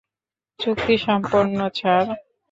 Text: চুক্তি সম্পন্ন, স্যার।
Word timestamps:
চুক্তি 0.59 0.95
সম্পন্ন, 1.05 1.57
স্যার। 1.77 2.05